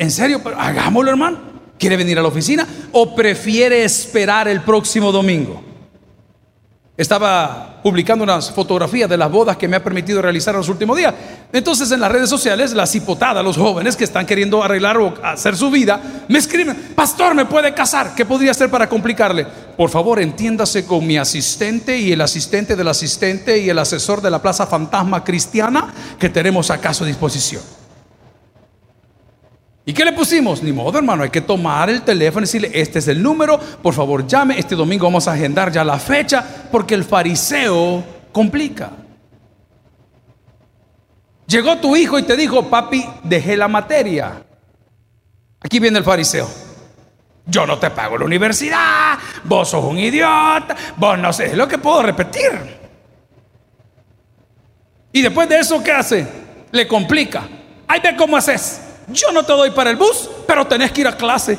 [0.00, 1.38] En serio, pero hagámoslo, hermano.
[1.78, 5.62] ¿Quiere venir a la oficina o prefiere esperar el próximo domingo?
[6.96, 10.96] Estaba publicando unas fotografías de las bodas que me ha permitido realizar en los últimos
[10.96, 11.12] días.
[11.52, 15.54] Entonces en las redes sociales, las hipotadas, los jóvenes que están queriendo arreglar o hacer
[15.54, 18.14] su vida, me escriben, pastor, ¿me puede casar?
[18.14, 19.46] ¿Qué podría hacer para complicarle?
[19.76, 24.30] Por favor, entiéndase con mi asistente y el asistente del asistente y el asesor de
[24.30, 27.79] la Plaza Fantasma Cristiana que tenemos acá a su disposición.
[29.84, 30.62] ¿Y qué le pusimos?
[30.62, 33.94] Ni modo, hermano, hay que tomar el teléfono y decirle, este es el número, por
[33.94, 38.90] favor llame, este domingo vamos a agendar ya la fecha, porque el fariseo complica.
[41.46, 44.44] Llegó tu hijo y te dijo, papi, dejé la materia.
[45.60, 46.48] Aquí viene el fariseo.
[47.46, 51.66] Yo no te pago la universidad, vos sos un idiota, vos no sé, es lo
[51.66, 52.78] que puedo repetir.
[55.12, 56.26] Y después de eso, ¿qué hace?
[56.70, 57.48] Le complica.
[57.88, 58.89] Ahí ve cómo haces.
[59.12, 61.58] Yo no te doy para el bus, pero tenés que ir a clase.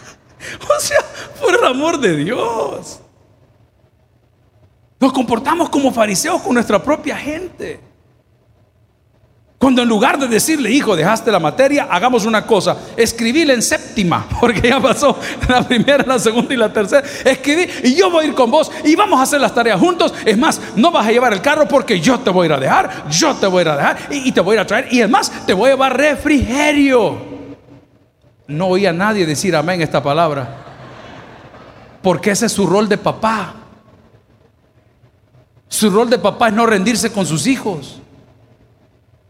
[0.76, 0.98] o sea,
[1.40, 3.00] por el amor de Dios.
[5.00, 7.87] Nos comportamos como fariseos con nuestra propia gente.
[9.58, 14.24] Cuando en lugar de decirle, hijo, dejaste la materia, hagamos una cosa, escribíle en séptima,
[14.40, 15.18] porque ya pasó
[15.48, 17.04] la primera, la segunda y la tercera.
[17.24, 20.14] Escribí, y yo voy a ir con vos y vamos a hacer las tareas juntos.
[20.24, 22.60] Es más, no vas a llevar el carro porque yo te voy a ir a
[22.60, 24.88] dejar, yo te voy a ir a dejar y, te voy a ir a traer.
[24.92, 27.18] Y es más, te voy a llevar refrigerio.
[28.46, 30.48] No oí a nadie decir amén esta palabra,
[32.00, 33.54] porque ese es su rol de papá.
[35.66, 38.00] Su rol de papá es no rendirse con sus hijos.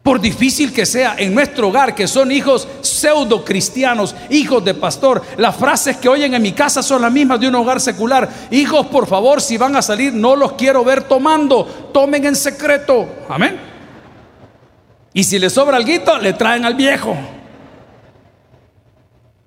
[0.03, 5.23] Por difícil que sea en nuestro hogar, que son hijos pseudo cristianos, hijos de pastor,
[5.37, 8.29] las frases que oyen en mi casa son las mismas de un hogar secular.
[8.51, 13.07] Hijos, por favor, si van a salir, no los quiero ver tomando, tomen en secreto.
[13.29, 13.61] Amén.
[15.13, 17.17] Y si les sobra algo, le traen al viejo.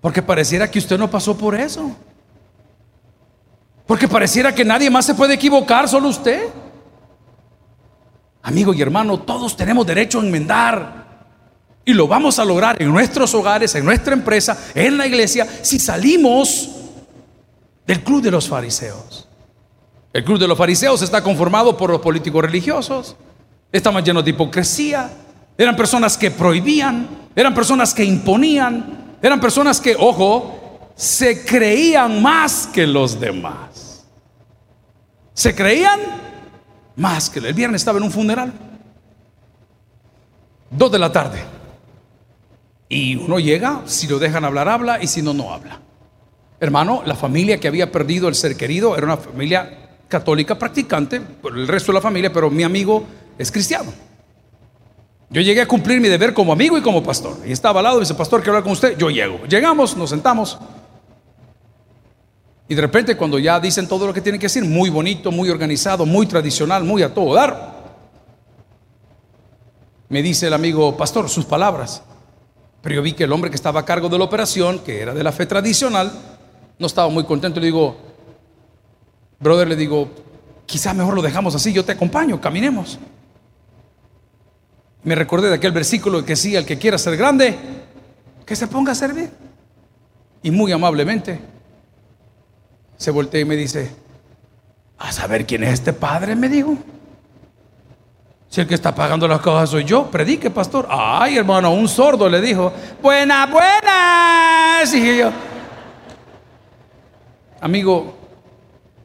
[0.01, 1.95] Porque pareciera que usted no pasó por eso.
[3.85, 6.49] Porque pareciera que nadie más se puede equivocar, solo usted.
[8.43, 11.01] Amigo y hermano, todos tenemos derecho a enmendar.
[11.85, 15.79] Y lo vamos a lograr en nuestros hogares, en nuestra empresa, en la iglesia, si
[15.79, 16.69] salimos
[17.85, 19.27] del club de los fariseos.
[20.13, 23.15] El club de los fariseos está conformado por los políticos religiosos.
[23.71, 25.09] Estaban llenos de hipocresía.
[25.57, 27.07] Eran personas que prohibían.
[27.35, 29.17] Eran personas que imponían.
[29.21, 34.05] Eran personas que, ojo, se creían más que los demás.
[35.33, 35.99] Se creían
[36.95, 38.53] más que el viernes estaba en un funeral.
[40.69, 41.41] Dos de la tarde.
[42.87, 45.79] Y uno llega, si lo dejan hablar, habla, y si no, no habla.
[46.59, 49.77] Hermano, la familia que había perdido el ser querido era una familia
[50.07, 53.05] católica practicante, el resto de la familia, pero mi amigo
[53.37, 53.91] es cristiano.
[55.29, 57.37] Yo llegué a cumplir mi deber como amigo y como pastor.
[57.45, 58.97] Y estaba al lado, dice, pastor, quiero hablar con usted.
[58.97, 59.39] Yo llego.
[59.45, 60.59] Llegamos, nos sentamos.
[62.71, 65.49] Y de repente cuando ya dicen todo lo que tienen que decir, muy bonito, muy
[65.49, 67.99] organizado, muy tradicional, muy a todo dar,
[70.07, 72.01] me dice el amigo pastor sus palabras.
[72.81, 75.13] Pero yo vi que el hombre que estaba a cargo de la operación, que era
[75.13, 76.13] de la fe tradicional,
[76.79, 77.59] no estaba muy contento.
[77.59, 77.97] Le digo,
[79.41, 80.09] brother, le digo,
[80.65, 82.99] quizá mejor lo dejamos así, yo te acompaño, caminemos.
[85.03, 87.53] Me recordé de aquel versículo que decía, el que quiera ser grande,
[88.45, 89.29] que se ponga a servir.
[90.41, 91.51] Y muy amablemente
[93.01, 93.89] se voltea y me dice,
[94.99, 96.77] a saber quién es este padre, me dijo.
[98.47, 100.87] Si el que está pagando las cosas soy yo, predique, pastor.
[100.87, 104.91] Ay, hermano, un sordo le dijo, buenas, buenas.
[104.91, 105.31] Dije yo,
[107.59, 108.13] amigo,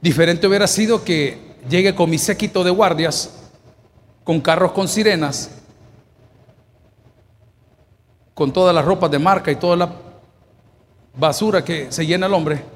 [0.02, 3.48] diferente hubiera sido que llegue con mi séquito de guardias,
[4.24, 5.52] con carros con sirenas,
[8.34, 9.90] con todas las ropas de marca y toda la
[11.16, 12.75] basura que se llena el hombre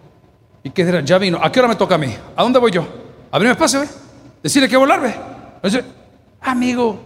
[0.62, 1.00] ¿Y qué dirá?
[1.00, 1.38] Ya vino.
[1.42, 2.14] ¿A qué hora me toca a mí?
[2.36, 2.86] ¿A dónde voy yo?
[3.30, 3.88] Abrirme espacio, ¿ve?
[4.42, 5.14] Decirle que volar, ¿ve?
[6.42, 6.98] amigo,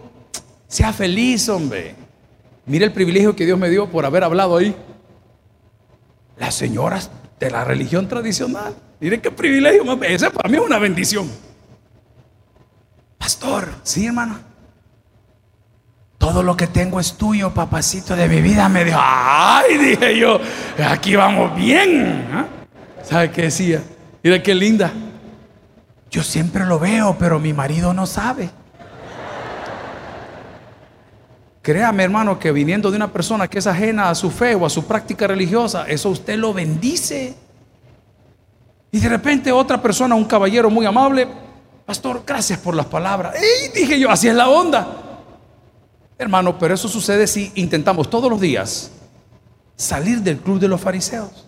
[0.67, 1.95] sea feliz, hombre.
[2.65, 4.75] Mire el privilegio que Dios me dio por haber hablado ahí.
[6.37, 8.75] Las señoras de la religión tradicional.
[8.99, 10.01] Mire qué privilegio.
[10.03, 11.29] Ese para mí es una bendición.
[13.17, 14.39] Pastor, sí, hermano.
[16.17, 18.67] Todo lo que tengo es tuyo, papacito de mi vida.
[18.67, 20.39] Me dijo, ay, dije yo,
[20.89, 22.27] aquí vamos bien.
[22.33, 22.45] ¿ah?
[23.07, 23.83] ¿Sabe qué decía?
[24.23, 24.91] Mira qué linda.
[26.09, 28.49] Yo siempre lo veo, pero mi marido no sabe.
[31.61, 34.69] Créame, hermano, que viniendo de una persona que es ajena a su fe o a
[34.69, 37.35] su práctica religiosa, eso usted lo bendice.
[38.91, 41.27] Y de repente otra persona, un caballero muy amable,
[41.85, 43.35] pastor, gracias por las palabras.
[43.35, 44.87] Y dije yo, así es la onda.
[46.17, 48.91] Hermano, pero eso sucede si intentamos todos los días
[49.75, 51.45] salir del club de los fariseos.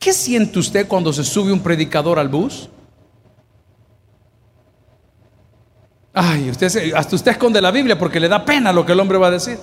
[0.00, 2.70] ¿Qué siente usted cuando se sube un predicador al bus?
[6.14, 9.18] Ay, usted hasta usted esconde la Biblia porque le da pena lo que el hombre
[9.18, 9.58] va a decir.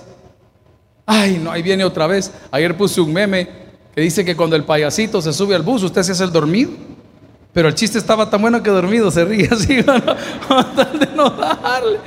[1.04, 2.32] Ay, no, ahí viene otra vez.
[2.52, 3.48] Ayer puse un meme
[3.92, 6.70] que dice que cuando el payasito se sube al bus, usted se hace el dormido.
[7.52, 11.98] Pero el chiste estaba tan bueno que dormido se ríe así, de no darle.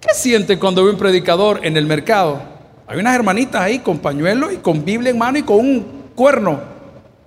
[0.00, 2.40] ¿Qué siente cuando ve un predicador en el mercado?
[2.86, 6.77] Hay unas hermanitas ahí con pañuelo y con Biblia en mano y con un cuerno,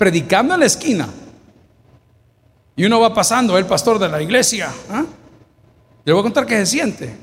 [0.01, 1.07] predicando en la esquina.
[2.75, 4.71] Y uno va pasando, el pastor de la iglesia.
[4.89, 5.03] ¿ah?
[6.03, 7.15] Le voy a contar qué se siente.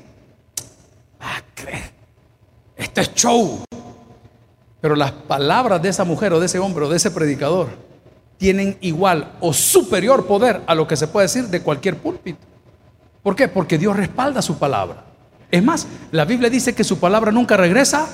[1.19, 1.41] Ah,
[2.77, 3.65] Este es show.
[4.79, 7.67] Pero las palabras de esa mujer o de ese hombre o de ese predicador
[8.37, 12.39] tienen igual o superior poder a lo que se puede decir de cualquier púlpito.
[13.21, 13.49] ¿Por qué?
[13.49, 15.03] Porque Dios respalda su palabra.
[15.51, 18.07] Es más, la Biblia dice que su palabra nunca regresa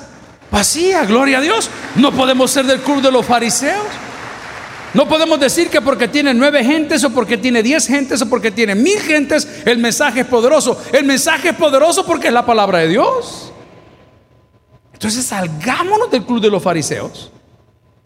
[0.50, 1.70] vacía, gloria a Dios.
[1.98, 3.86] No podemos ser del club de los fariseos.
[4.96, 8.50] No podemos decir que porque tiene nueve gentes o porque tiene diez gentes o porque
[8.50, 10.82] tiene mil gentes, el mensaje es poderoso.
[10.94, 13.52] El mensaje es poderoso porque es la palabra de Dios.
[14.94, 17.30] Entonces salgámonos del club de los fariseos.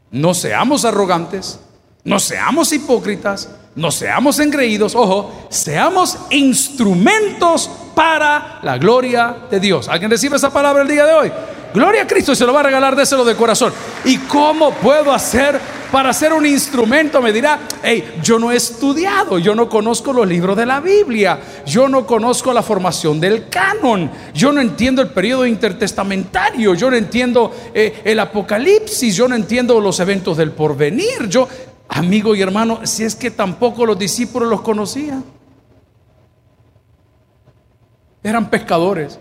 [0.10, 1.60] No seamos arrogantes,
[2.04, 9.88] no seamos hipócritas, no seamos engreídos, ojo, seamos instrumentos para la gloria de Dios.
[9.88, 11.32] ¿Alguien recibe esa palabra el día de hoy?
[11.71, 13.71] Gloria a Cristo y se lo va a regalar, déselo de corazón.
[14.06, 17.21] ¿Y cómo puedo hacer para ser un instrumento?
[17.21, 21.39] Me dirá, hey, yo no he estudiado, yo no conozco los libros de la Biblia,
[21.65, 26.95] yo no conozco la formación del canon, yo no entiendo el periodo intertestamentario, yo no
[26.95, 31.28] entiendo eh, el Apocalipsis, yo no entiendo los eventos del porvenir.
[31.28, 31.47] Yo,
[31.89, 35.23] amigo y hermano, si es que tampoco los discípulos los conocían.
[38.21, 39.19] Eran pescadores.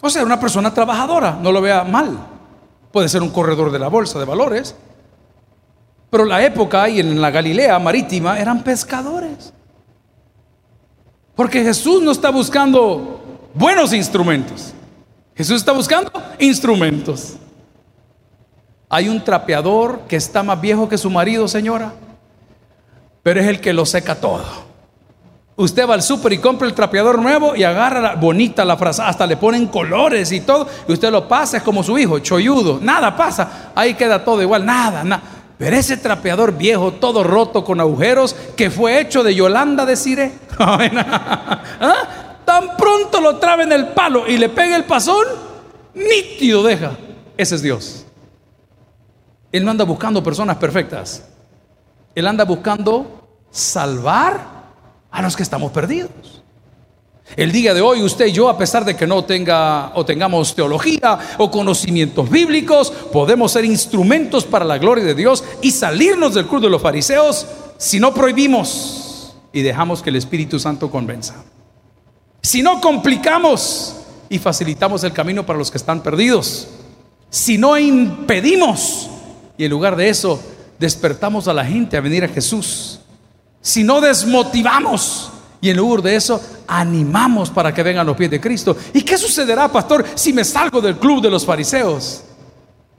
[0.00, 2.29] O sea, una persona trabajadora, no lo vea mal.
[2.92, 4.74] Puede ser un corredor de la bolsa de valores.
[6.10, 9.52] Pero la época y en la Galilea marítima eran pescadores.
[11.36, 14.74] Porque Jesús no está buscando buenos instrumentos.
[15.34, 17.36] Jesús está buscando instrumentos.
[18.88, 21.94] Hay un trapeador que está más viejo que su marido, señora,
[23.22, 24.69] pero es el que lo seca todo.
[25.60, 29.26] Usted va al súper y compra el trapeador nuevo y agarra bonita la frase, hasta
[29.26, 33.14] le ponen colores y todo, y usted lo pasa, es como su hijo, cholludo, nada
[33.14, 35.22] pasa, ahí queda todo igual, nada, nada.
[35.58, 40.32] Pero ese trapeador viejo, todo roto con agujeros, que fue hecho de Yolanda de Cire,
[40.58, 41.58] ¿Ah?
[42.46, 45.26] tan pronto lo trabe en el palo y le pega el pasón,
[45.92, 46.92] nítido deja.
[47.36, 48.06] Ese es Dios.
[49.52, 51.22] Él no anda buscando personas perfectas.
[52.14, 54.59] Él anda buscando salvar
[55.10, 56.42] a los que estamos perdidos.
[57.36, 60.54] El día de hoy usted y yo, a pesar de que no tenga o tengamos
[60.54, 66.46] teología o conocimientos bíblicos, podemos ser instrumentos para la gloria de Dios y salirnos del
[66.46, 67.46] club de los fariseos
[67.78, 71.44] si no prohibimos y dejamos que el Espíritu Santo convenza.
[72.42, 73.96] Si no complicamos
[74.28, 76.68] y facilitamos el camino para los que están perdidos.
[77.28, 79.10] Si no impedimos
[79.58, 80.40] y en lugar de eso
[80.78, 82.99] despertamos a la gente a venir a Jesús
[83.60, 88.40] si no desmotivamos y en lugar de eso animamos para que vengan los pies de
[88.40, 88.76] Cristo.
[88.94, 92.22] ¿Y qué sucederá, pastor, si me salgo del club de los fariseos?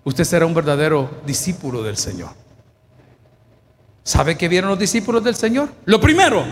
[0.03, 2.29] Usted será un verdadero discípulo del Señor.
[4.03, 5.69] ¿Sabe qué vieron los discípulos del Señor?
[5.85, 6.43] Lo primero,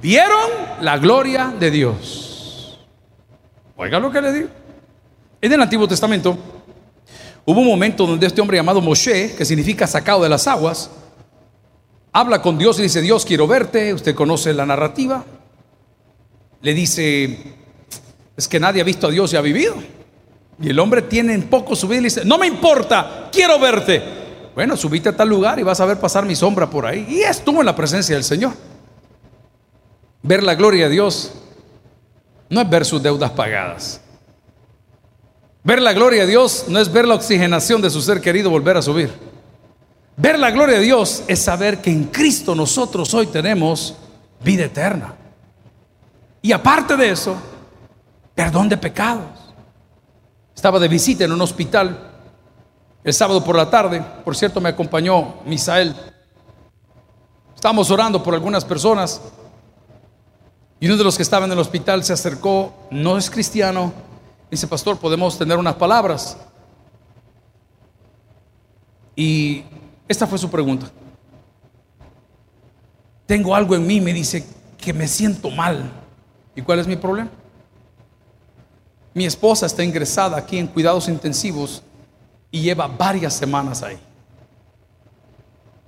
[0.00, 0.50] vieron
[0.80, 2.78] la gloria de Dios.
[3.76, 4.48] Oiga lo que le digo.
[5.40, 6.36] En el Antiguo Testamento
[7.46, 10.90] hubo un momento donde este hombre llamado Moshe, que significa sacado de las aguas,
[12.12, 15.24] habla con Dios y dice, Dios, quiero verte, usted conoce la narrativa.
[16.62, 17.38] Le dice,
[18.36, 19.74] es que nadie ha visto a Dios y ha vivido.
[20.60, 24.02] Y el hombre tiene en poco su y dice, no me importa, quiero verte.
[24.54, 27.06] Bueno, subite a tal lugar y vas a ver pasar mi sombra por ahí.
[27.08, 28.52] Y estuvo en la presencia del Señor.
[30.22, 31.32] Ver la gloria de Dios
[32.50, 34.02] no es ver sus deudas pagadas.
[35.62, 38.76] Ver la gloria de Dios no es ver la oxigenación de su ser querido volver
[38.76, 39.29] a subir.
[40.20, 43.94] Ver la gloria de Dios es saber que en Cristo nosotros hoy tenemos
[44.44, 45.14] vida eterna.
[46.42, 47.36] Y aparte de eso,
[48.34, 49.24] perdón de pecados.
[50.54, 52.10] Estaba de visita en un hospital
[53.02, 54.04] el sábado por la tarde.
[54.22, 55.96] Por cierto, me acompañó Misael.
[57.54, 59.22] Estábamos orando por algunas personas.
[60.80, 63.90] Y uno de los que estaba en el hospital se acercó, no es cristiano.
[64.50, 66.36] Dice, pastor, podemos tener unas palabras.
[69.16, 69.64] Y
[70.10, 70.90] esta fue su pregunta.
[73.26, 74.44] Tengo algo en mí, me dice,
[74.76, 75.88] que me siento mal.
[76.56, 77.30] ¿Y cuál es mi problema?
[79.14, 81.84] Mi esposa está ingresada aquí en cuidados intensivos
[82.50, 84.00] y lleva varias semanas ahí.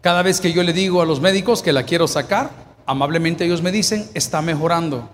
[0.01, 2.51] Cada vez que yo le digo a los médicos que la quiero sacar,
[2.87, 5.09] amablemente ellos me dicen, está mejorando.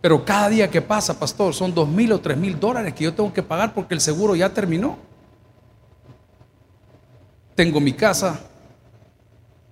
[0.00, 3.14] Pero cada día que pasa, pastor, son dos mil o tres mil dólares que yo
[3.14, 4.98] tengo que pagar porque el seguro ya terminó.
[7.56, 8.38] Tengo mi casa,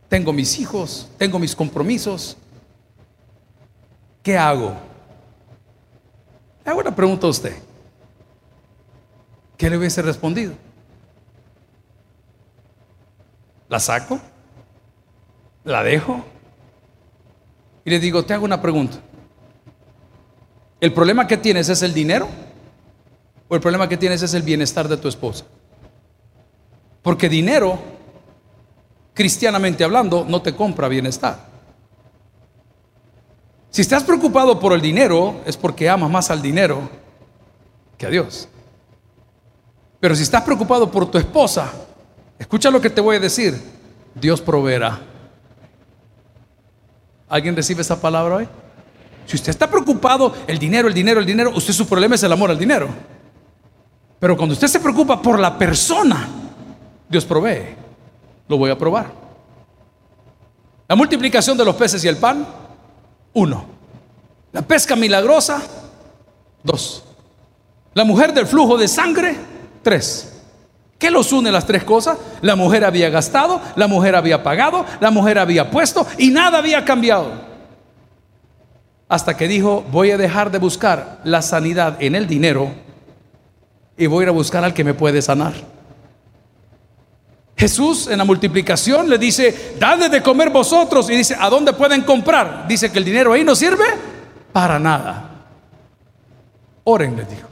[0.08, 2.36] tengo mis hijos, tengo mis compromisos.
[4.22, 4.74] ¿Qué hago?
[6.64, 7.54] Le hago una pregunta a usted.
[9.58, 10.54] ¿Qué le hubiese respondido?
[13.68, 14.18] ¿La saco?
[15.62, 16.24] ¿La dejo?
[17.84, 18.96] Y le digo, te hago una pregunta.
[20.80, 22.28] ¿El problema que tienes es el dinero?
[23.48, 25.44] ¿O el problema que tienes es el bienestar de tu esposa?
[27.04, 27.78] Porque dinero,
[29.14, 31.38] cristianamente hablando, no te compra bienestar.
[33.70, 36.90] Si estás preocupado por el dinero, es porque amas más al dinero
[37.96, 38.48] que a Dios.
[40.00, 41.72] Pero si estás preocupado por tu esposa,
[42.38, 43.60] Escucha lo que te voy a decir.
[44.14, 45.00] Dios proveerá.
[47.28, 48.48] ¿Alguien recibe esa palabra hoy?
[49.26, 52.32] Si usted está preocupado, el dinero, el dinero, el dinero, usted su problema es el
[52.32, 52.88] amor al dinero.
[54.18, 56.28] Pero cuando usted se preocupa por la persona,
[57.14, 57.76] Dios provee.
[58.48, 59.06] Lo voy a probar.
[60.88, 62.44] La multiplicación de los peces y el pan,
[63.34, 63.66] uno.
[64.50, 65.62] La pesca milagrosa,
[66.64, 67.04] dos.
[67.94, 69.36] La mujer del flujo de sangre,
[69.84, 70.42] tres.
[70.98, 72.18] ¿Qué los une las tres cosas?
[72.40, 76.84] La mujer había gastado, la mujer había pagado, la mujer había puesto y nada había
[76.84, 77.30] cambiado.
[79.08, 82.72] Hasta que dijo, voy a dejar de buscar la sanidad en el dinero
[83.96, 85.73] y voy a ir a buscar al que me puede sanar.
[87.56, 92.02] Jesús en la multiplicación le dice, dadle de comer vosotros y dice, ¿a dónde pueden
[92.02, 92.66] comprar?
[92.66, 93.84] Dice que el dinero ahí no sirve
[94.52, 95.30] para nada.
[96.84, 97.48] Oren, le dijo.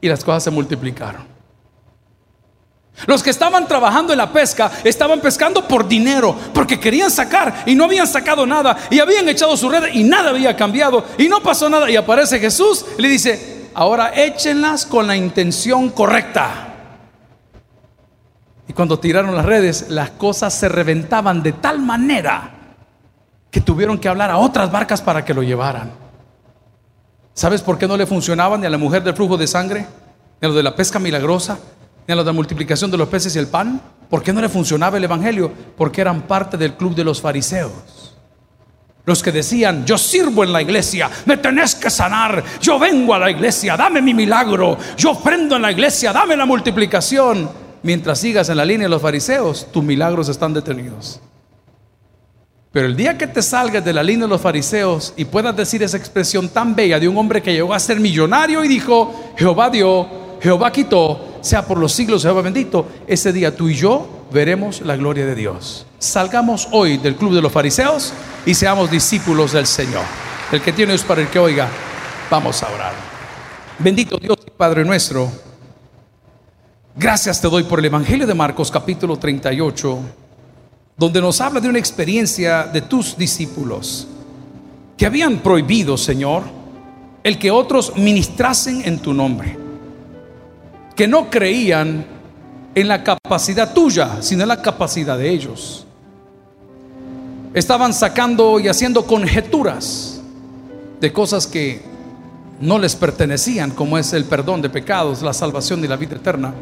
[0.00, 1.26] Y las cosas se multiplicaron.
[3.06, 7.76] Los que estaban trabajando en la pesca estaban pescando por dinero, porque querían sacar y
[7.76, 11.40] no habían sacado nada y habían echado su red y nada había cambiado y no
[11.40, 16.67] pasó nada y aparece Jesús y le dice, ahora échenlas con la intención correcta.
[18.68, 22.50] Y cuando tiraron las redes, las cosas se reventaban de tal manera
[23.50, 25.90] que tuvieron que hablar a otras barcas para que lo llevaran.
[27.32, 29.86] ¿Sabes por qué no le funcionaban ni a la mujer del flujo de sangre,
[30.40, 31.58] ni a lo de la pesca milagrosa?
[32.08, 33.80] en la multiplicación de los peces y el pan?
[34.08, 35.52] ¿Por qué no le funcionaba el Evangelio?
[35.76, 38.16] Porque eran parte del club de los fariseos.
[39.04, 43.18] Los que decían, yo sirvo en la iglesia, me tenés que sanar, yo vengo a
[43.18, 47.67] la iglesia, dame mi milagro, yo ofrendo en la iglesia, dame la multiplicación.
[47.82, 51.20] Mientras sigas en la línea de los fariseos, tus milagros están detenidos.
[52.72, 55.82] Pero el día que te salgas de la línea de los fariseos y puedas decir
[55.82, 59.70] esa expresión tan bella de un hombre que llegó a ser millonario y dijo, Jehová
[59.70, 60.06] dio,
[60.40, 64.96] Jehová quitó, sea por los siglos, Jehová bendito, ese día tú y yo veremos la
[64.96, 65.86] gloria de Dios.
[65.98, 68.12] Salgamos hoy del club de los fariseos
[68.44, 70.04] y seamos discípulos del Señor.
[70.52, 71.68] El que tiene es para el que oiga,
[72.30, 72.92] vamos a orar.
[73.78, 75.30] Bendito Dios y Padre nuestro,
[76.98, 79.98] gracias te doy por el Evangelio de Marcos capítulo 38,
[80.96, 84.08] donde nos habla de una experiencia de tus discípulos
[84.96, 86.42] que habían prohibido, Señor,
[87.22, 89.56] el que otros ministrasen en tu nombre
[90.96, 92.04] que no creían
[92.74, 95.86] en la capacidad tuya, sino en la capacidad de ellos.
[97.54, 100.20] Estaban sacando y haciendo conjeturas
[101.00, 101.80] de cosas que
[102.60, 106.52] no les pertenecían, como es el perdón de pecados, la salvación y la vida eterna.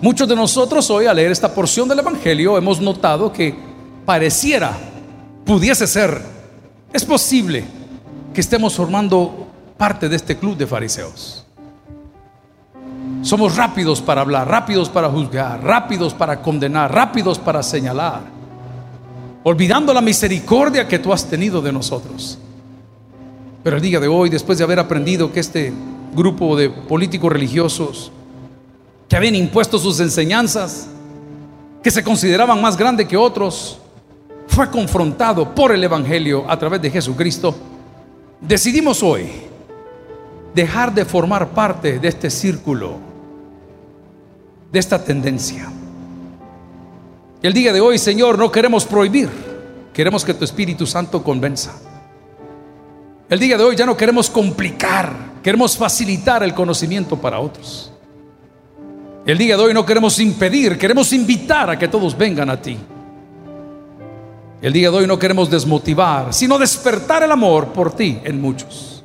[0.00, 3.54] Muchos de nosotros hoy al leer esta porción del Evangelio hemos notado que
[4.04, 4.72] pareciera,
[5.44, 6.20] pudiese ser,
[6.92, 7.64] es posible
[8.34, 11.46] que estemos formando parte de este club de fariseos.
[13.22, 18.22] Somos rápidos para hablar, rápidos para juzgar, rápidos para condenar, rápidos para señalar,
[19.44, 22.38] olvidando la misericordia que tú has tenido de nosotros.
[23.62, 25.72] Pero el día de hoy, después de haber aprendido que este
[26.14, 28.10] grupo de políticos religiosos
[29.12, 30.86] que habían impuesto sus enseñanzas,
[31.82, 33.78] que se consideraban más grandes que otros,
[34.46, 37.54] fue confrontado por el Evangelio a través de Jesucristo,
[38.40, 39.28] decidimos hoy
[40.54, 42.96] dejar de formar parte de este círculo
[44.72, 45.70] de esta tendencia.
[47.42, 49.28] El día de hoy, Señor, no queremos prohibir,
[49.92, 51.74] queremos que tu Espíritu Santo convenza.
[53.28, 57.91] El día de hoy ya no queremos complicar, queremos facilitar el conocimiento para otros.
[59.24, 62.76] El día de hoy no queremos impedir, queremos invitar a que todos vengan a ti.
[64.60, 69.04] El día de hoy no queremos desmotivar, sino despertar el amor por ti en muchos.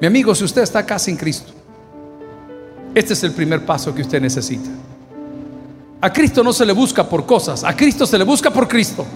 [0.00, 1.52] Mi amigo, si usted está acá sin Cristo,
[2.94, 4.70] este es el primer paso que usted necesita.
[6.00, 9.06] A Cristo no se le busca por cosas, a Cristo se le busca por Cristo.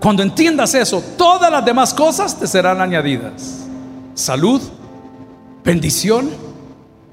[0.00, 3.66] Cuando entiendas eso, todas las demás cosas te serán añadidas.
[4.14, 4.60] Salud,
[5.64, 6.30] bendición,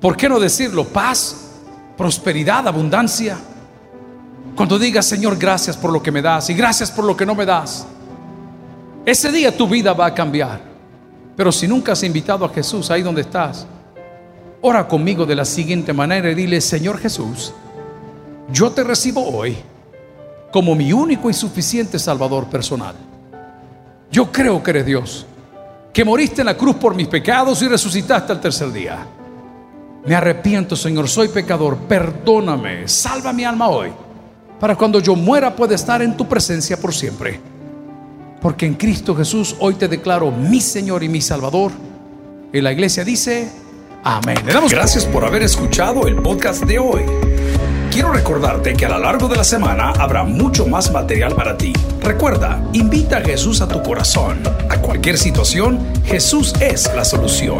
[0.03, 0.83] ¿por qué no decirlo?
[0.83, 1.33] Paz,
[1.95, 3.37] prosperidad, abundancia.
[4.53, 7.33] Cuando digas, Señor, gracias por lo que me das y gracias por lo que no
[7.33, 7.87] me das,
[9.05, 10.59] ese día tu vida va a cambiar.
[11.37, 13.65] Pero si nunca has invitado a Jesús ahí donde estás,
[14.59, 17.53] ora conmigo de la siguiente manera y dile, Señor Jesús,
[18.51, 19.55] yo te recibo hoy
[20.51, 22.95] como mi único y suficiente Salvador personal.
[24.11, 25.25] Yo creo que eres Dios,
[25.93, 29.07] que moriste en la cruz por mis pecados y resucitaste al tercer día.
[30.05, 33.89] Me arrepiento, Señor, soy pecador, perdóname, salva mi alma hoy,
[34.59, 37.39] para cuando yo muera pueda estar en tu presencia por siempre.
[38.41, 41.71] Porque en Cristo Jesús hoy te declaro mi Señor y mi Salvador.
[42.51, 43.49] Y la iglesia dice,
[44.03, 44.39] amén.
[44.45, 47.03] Le damos gracias por haber escuchado el podcast de hoy.
[47.89, 51.71] Quiero recordarte que a lo largo de la semana habrá mucho más material para ti.
[52.01, 54.41] Recuerda, invita a Jesús a tu corazón.
[54.69, 57.59] A cualquier situación, Jesús es la solución.